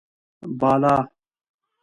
[0.59, 0.97] بالا: